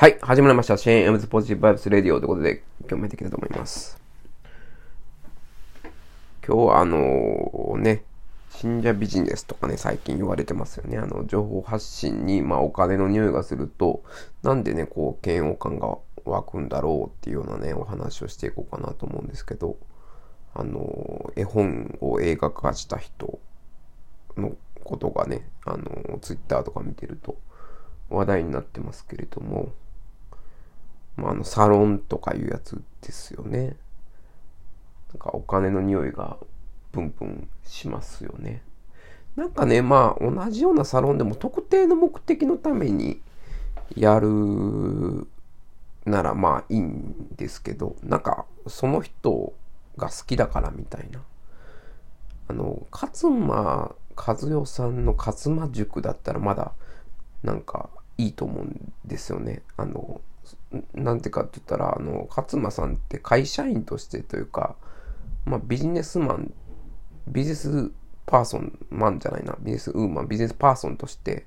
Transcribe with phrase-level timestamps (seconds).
[0.00, 0.78] はい、始まりました。
[0.78, 4.00] シェーン・エムズ・ポジティブ・バイブス・レディオということで、今日もやっていきたいと思います。
[6.42, 8.02] 今日はあのね、
[8.48, 10.96] 信者ビジネスとかね、最近言われてますよね。
[10.96, 14.02] あの、情報発信に、まあ、お金の匂いがすると、
[14.42, 19.76] なんでね、こう、嫌悪感が湧くんだろうっていうようなね、お話をしていこうかなと思うんですけど、
[20.54, 23.38] あの、絵本を映画化した人
[24.38, 27.36] のことがね、あの、ツイッターとか見てると
[28.08, 29.68] 話題になってますけれども、
[31.20, 33.76] まあ、あの、サロンとかいうやつですよね。
[35.12, 36.38] なんかお金の匂いが
[36.92, 38.62] プンプンしますよね。
[39.36, 43.20] なんかね、まあ、同じようなサロンでも特定の目的のために
[43.94, 45.26] やる
[46.04, 49.52] ならまあいいんですけど、なんかその人
[49.96, 51.22] が好きだからみたいな。
[52.48, 56.72] あの、勝間和代さんの勝間塾だったらまだ
[57.42, 59.62] なんかいいと思うんですよね。
[59.76, 60.20] あの、
[60.94, 64.76] なんてかって言ったら、あの、勝間さんって会社員としてというか、
[65.44, 66.52] まあビジネスマン、
[67.26, 67.90] ビジネス
[68.26, 71.46] パーソン、マンじゃないな、ビジネスウーマン、ビジネスパーソンとして、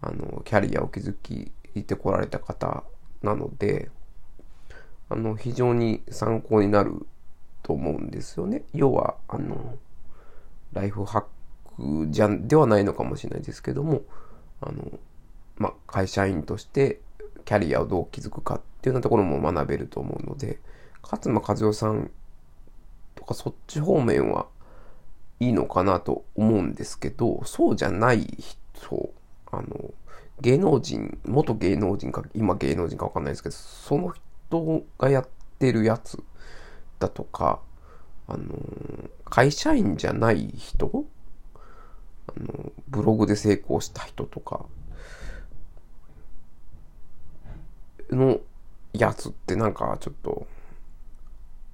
[0.00, 2.82] あの、キャリアを築き、いてこられた方
[3.22, 3.90] なので、
[5.08, 7.06] あの、非常に参考になる
[7.62, 8.64] と思うんですよね。
[8.72, 9.78] 要は、あの、
[10.72, 14.02] ライフハックじゃ、ではないのかもしれないですけども、
[14.60, 14.98] あの、
[15.56, 17.00] まあ、会社員として
[17.50, 20.60] キャリアをどう築くかっていうようなところも学べると思うので、
[21.02, 22.08] 勝間和代さん
[23.16, 24.46] とかそっち方面は
[25.40, 29.12] いいのかなと思うんですけど、そうじゃない人、
[29.50, 29.92] あの、
[30.40, 34.14] 芸能人、元芸能人か、今芸能人かわかんないですけど、その
[34.48, 35.28] 人がやっ
[35.58, 36.22] てるやつ
[37.00, 37.58] だとか、
[38.28, 38.44] あの、
[39.24, 41.04] 会社員じゃない人
[42.28, 44.66] あの、ブログで成功した人とか、
[48.16, 48.40] の
[49.02, 50.46] やつってなんかちょっと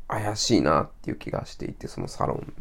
[0.09, 2.53] 怪しいなっていう気がしていて、そのサロン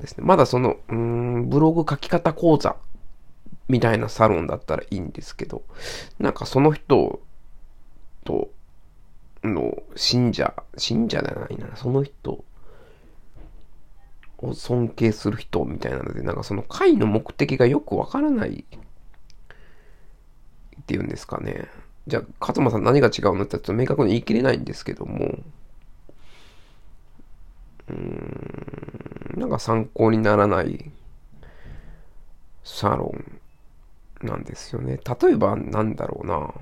[0.00, 0.24] ですね。
[0.24, 2.76] まだその、うん、ブログ書き方講座
[3.68, 5.62] みたいなサロンだったらいいんですけど、
[6.18, 7.20] なんかその人
[8.24, 8.50] と
[9.42, 12.44] の信者、信者じゃないな、その人
[14.38, 18.64] を尊敬する人みたいなので、なんかその会の目的がよくわからない
[20.80, 21.68] っていうんですかね。
[22.06, 25.38] じゃあ、勝間さん何が違うのって言明確に言い切れないんですけども、
[27.88, 27.94] うー
[29.36, 30.90] ん、なんか参考にならない
[32.64, 33.12] サロ
[34.24, 34.98] ンなんですよね。
[35.22, 36.52] 例えば、なんだろうな。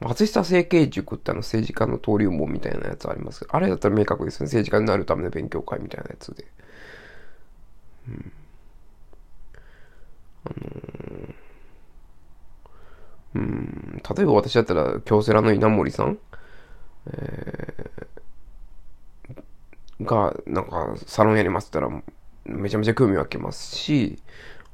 [0.00, 4.46] 松下政経塾ってあの政治家の登竜門みたいなやつありますあれだったら明確ですね。
[4.46, 6.46] 政治家になるための勉強会みたいなやつで。
[8.08, 8.32] うん。
[10.44, 11.43] あのー
[13.34, 16.18] うん、例えば私だったら、京セラの稲森さん、
[17.06, 24.18] えー、が、なんか、サロンやりますって言ったら、めちゃめちゃ興味湧きますし、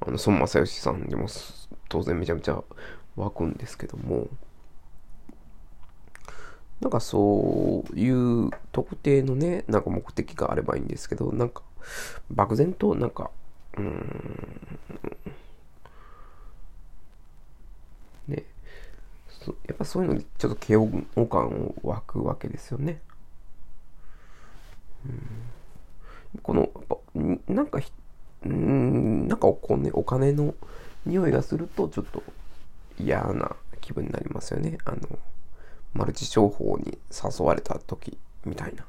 [0.01, 1.27] あの、孫正義さんでも、
[1.89, 2.63] 当然めちゃめちゃ
[3.17, 4.29] 湧くんですけども、
[6.81, 11.63] なんかそういう特定のね、なんか目的があればいいんですけど、なんか、
[12.31, 13.31] 漠然となんか、
[13.77, 14.79] うん、
[18.29, 18.45] ね、
[19.71, 23.01] やっぱそういうのにちょっと嫌悪感を湧くわけですよね。
[25.07, 25.09] う
[26.39, 26.69] ん、この、
[27.47, 27.81] なんか、
[28.45, 30.57] うん、なんかお金お金の
[31.07, 32.25] 匂いがするとちょっと
[32.99, 34.77] 嫌な気分になりますよね。
[34.85, 34.99] あの、
[35.95, 38.85] マルチ商法に誘われた時みたいな。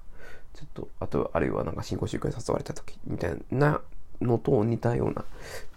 [0.55, 3.81] ちょっと、あと、あるいはなんか新興宗教に誘われた時みたいな
[4.19, 5.25] のと似たような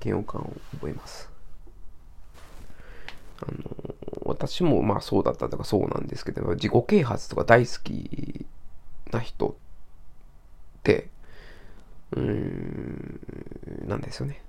[0.03, 1.29] 嫌悪感を覚えます。
[3.43, 3.94] あの、
[4.35, 8.47] 私もまあそうだったとかそうなんですけど、自己啓発とか大好き
[9.13, 9.55] な人っ
[10.83, 11.09] て、
[12.13, 13.21] うーん、
[13.89, 14.41] なんですよね。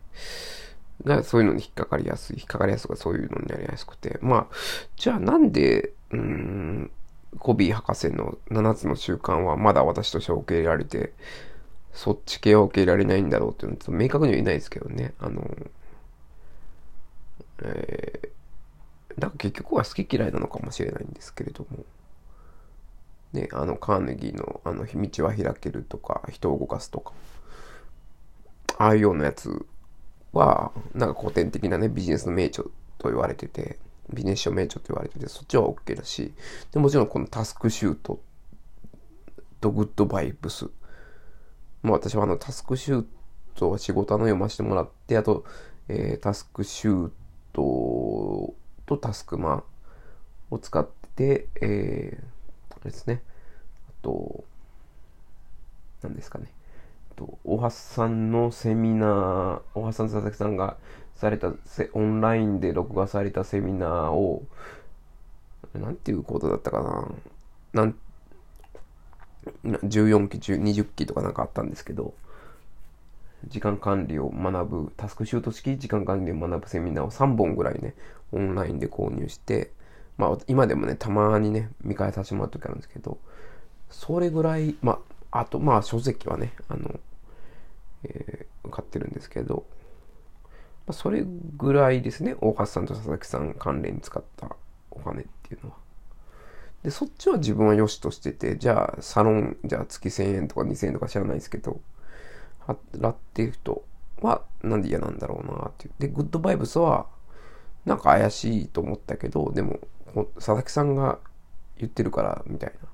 [1.04, 4.56] が、そういうのに引っかかりやすい、引っかかりやすいとかそういうのになりやすくて、まあ、
[4.98, 6.92] じゃあなんで、うん、
[7.40, 11.14] コビー博士の7つの習慣はまだ私としては受け入れられて、
[11.94, 15.14] そっち系は受け入れられないんだろうっていうのは明確には言えないですけどね。
[15.20, 15.44] あの、
[17.64, 18.35] えー
[19.18, 21.86] だか結局は好き嫌いなのかもしれないんですけれども。
[23.34, 27.14] ね、あの、カーネギーの、あの、道は開けるとか、人を動かすとか、
[28.78, 29.66] ああいうようなやつ
[30.32, 32.64] は、なんか古典的なね、ビジネスの名著
[32.98, 33.78] と言われてて、
[34.14, 36.34] ビジネス書名著と言われてて、そっちは OK だし、
[36.72, 38.20] でもちろんこのタスクシュート
[39.62, 40.70] とグッドバイブス。
[41.82, 43.06] もう私はあのタスクシュー
[43.56, 45.46] トは仕事の読ませてもらって、あと、
[45.88, 47.12] えー、タスクシュー
[47.54, 47.62] ト
[48.86, 49.64] とタスクマ
[50.52, 53.22] を使って、えー、あれですね。
[53.90, 54.44] あと、
[56.02, 56.52] 何ですかね。
[57.16, 60.78] と、大橋さんのセミナー、大橋さん佐々木さんが
[61.16, 61.54] された、
[61.94, 64.44] オンラインで録画されたセミナーを、
[65.74, 67.10] なんていうことだったか
[67.74, 67.84] な。
[67.84, 67.96] なん、
[69.64, 72.14] 14期、20期とかなんかあったんですけど、
[73.48, 77.96] 時間管理を学ぶ、タスクシュート式時間管理を学ぶセミナーを3本ぐらいね、
[78.32, 79.72] オンラインで購入して、
[80.18, 83.18] まあ今でもね、たまにね、見返させてもらう時あるんですけど、
[83.90, 85.00] それぐらい、ま
[85.32, 87.00] あ、あと、まあ書籍はね、あの、
[88.04, 89.66] えー、買ってるんですけど、
[90.88, 91.24] まあ、それ
[91.58, 94.56] ぐらいですね、大橋さんと佐々木さん関連に使った
[94.92, 95.78] お金っていうのは。
[96.84, 101.80] で、そっちは自分は良しとしてて、じゃあ、サロン、じゃあ月1000円とか2000円とか知らないですけど、
[102.68, 103.86] 払っていく人
[104.22, 105.94] はなんで嫌なんだろうなっていう。
[106.00, 107.08] で、グッドバイブスは、
[107.86, 109.80] なんか怪しいと思ったけど、でも、
[110.36, 111.20] 佐々木さんが
[111.78, 112.90] 言ってるから、みたいな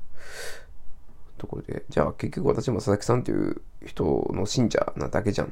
[1.37, 5.49] ところで、じゃあ結局私も佐々木さんという人の信者なだけじゃんっ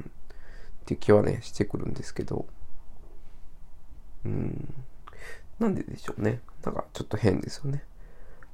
[0.85, 2.45] ていう気はね、してくるんですけど、
[4.25, 4.73] うん、
[5.59, 6.41] なんででしょうね。
[6.63, 7.83] なんかちょっと変ですよね。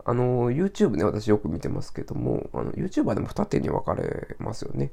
[0.03, 4.91] あの、YouTube ね、私よく見てますけども、あの、YouTuber でも二手に分かれますよね。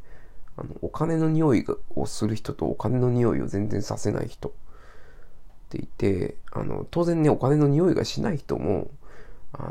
[0.56, 1.64] あの、お金の匂い
[1.94, 4.52] をする人とお金の匂いを全然させない人っ
[5.70, 8.90] ていて、あの、当然ね、お金の匂いがしない人も、
[9.52, 9.70] あ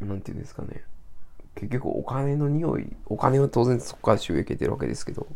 [0.00, 0.84] の、なんていうんですかね。
[1.54, 5.26] 結局お金の匂い、お金は当然そこから収益得てるわけですけど、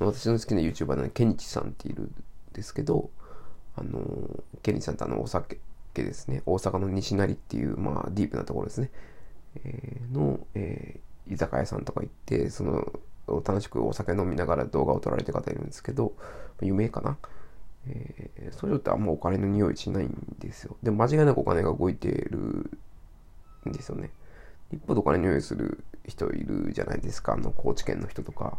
[0.00, 2.14] 私の好きな YouTuber のケニチさんっているん
[2.52, 3.10] ですけど、
[3.76, 5.58] あの、ケニチさんってあの、お酒
[5.94, 6.42] ですね。
[6.44, 8.90] 大阪の西成っていう、まあ、ディープなところですね。
[9.64, 12.92] えー、の、えー、居酒屋さんとか行って、その、
[13.26, 16.12] 楽しくお酒飲みながら動画を撮られてる方いるんですけど、
[16.60, 17.16] 有名かな？
[17.86, 20.76] えー、そういう人ってあんまお金の匂いしないんですよ。
[20.82, 22.70] でも間違いなくお金が動いてる
[23.68, 24.10] んですよね。
[24.72, 27.34] 一方でお金の匂いする人いるじゃないですか。
[27.34, 28.58] あの、高知県の人とか。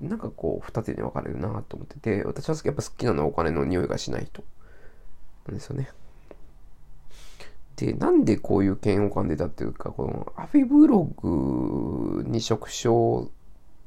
[0.00, 4.42] なんかこう、二手に分かれるなと思ってて、私はやっぱ好きなのはお金の匂いがしない人
[5.46, 5.90] なんですよね。
[7.76, 12.84] で、なんでこういう嫌悪感出たっていうか、このアフィブログに触傷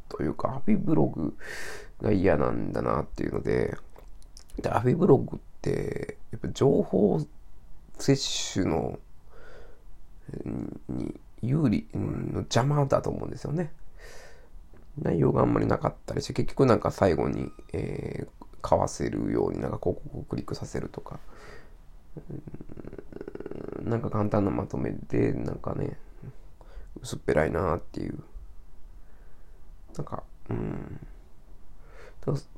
[0.10, 1.36] というか、アフィブログ
[2.02, 3.78] が嫌なんだなっていうので、
[4.62, 7.26] で、アフィブログって、やっぱ情報
[7.98, 9.00] 摂取の、
[10.90, 13.72] に有利の邪魔だと思うんですよね。
[15.02, 21.20] 内容があんまりなかったりして、結局なんか最後に、えー、買わせるようになんか広告をクリックさせるとか、
[23.88, 25.98] なんか簡単なまとめで、なんかね、
[27.02, 28.20] 薄っぺらいなっていう。
[29.96, 31.00] なんか、うん。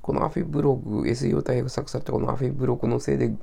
[0.02, 3.36] このアフィブログ、SEO 対策されたこのアフィブログのせいで、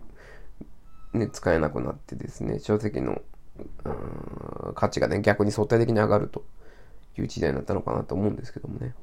[1.13, 3.23] ね、使えなくなってですね、書籍の、
[4.75, 6.45] 価値がね、逆に相対的に上がると
[7.17, 8.95] いう時代になったのかなと思うんですけどもね。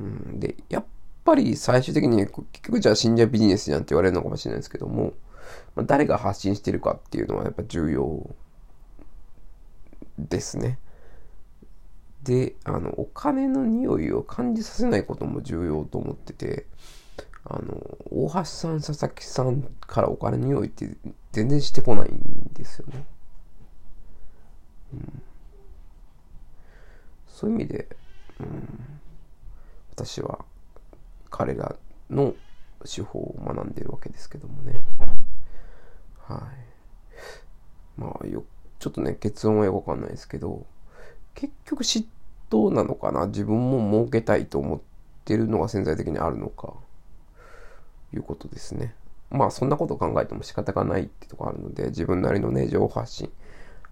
[0.00, 0.84] うん、で、やっ
[1.24, 5.14] ぱり最終的に結局じゃあ信者ビジネスじゃんって言われるのかもしれないですけども、
[5.74, 8.34] まあ、誰が発信してるかっていうのはやっぱ重要
[10.18, 10.78] ですね。
[12.22, 16.66] で、あの、お金の匂いを感じさせないことも重要と思ってて、
[17.44, 20.96] あの、大橋さん、佐々木さんからお金の匂いって
[21.32, 23.06] 全然してこないんですよね。
[24.94, 25.22] うん、
[27.26, 27.88] そういう意味で、
[28.40, 28.68] うん、
[29.90, 30.44] 私は
[31.36, 31.74] 彼ら
[32.10, 32.32] の
[32.84, 34.76] 手法を学んでるわけですけどもね。
[36.20, 38.00] はい。
[38.00, 38.44] まあよ、
[38.78, 40.64] ちょっとね、結論はよくわかんないですけど、
[41.34, 42.06] 結局嫉
[42.50, 43.26] 妬なのかな？
[43.26, 44.80] 自分も儲けたいと思っ
[45.24, 46.72] てるのが潜在的にあるのか、
[48.12, 48.94] いうことですね。
[49.30, 53.32] まあそんなこと考えても仕方がないってとこあるので、自分なりのね、情報発信。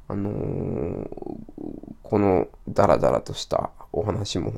[0.06, 1.08] あのー、
[2.04, 4.52] このダラダラとしたお話も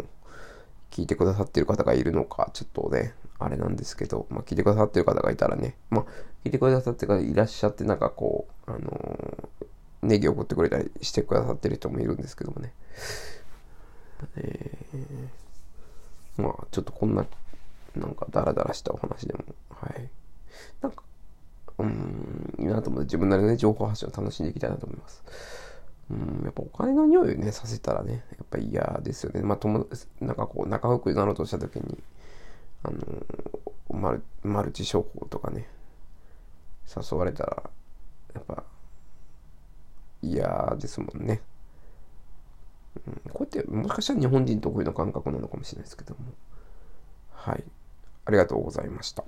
[0.95, 6.05] 聞いてくださってる方がいるのか、ちょっとね、あれなんですけど、まあ、聞いてくださってる方がいたらね、まあ、
[6.45, 12.73] 聞いてくださってる方いらっしゃって、なんかこう、あのー、ネギを送ってくれたりしてくださってる人もいるんですけどもね。
[14.37, 17.27] えー、まあ、ちょっとこんな、
[17.97, 20.09] なんかダラダラしたお話でも、はい。
[20.81, 21.03] なんか、
[21.79, 25.25] うん、いいなと思って自分なりのね、情報発信を楽しんでいきたいなと思います。
[26.11, 29.43] うん、やっぱお金の匂いをね、させたらね、やっぱ嫌ですよね。
[29.43, 29.87] まあ、友
[30.21, 32.03] なんかこう、仲良くなろうとした時に、
[32.83, 32.99] あの
[33.91, 35.69] マル、マルチ商法とかね、
[36.95, 37.63] 誘われたら、
[38.35, 38.65] やっぱ、
[40.23, 41.41] 嫌ですもんね。
[43.07, 46.21] うん、こうやって、もしかしたら日本人得意の感覚なのかもしれないですけども。
[47.33, 47.65] はい。
[48.27, 49.25] ありがとうございました。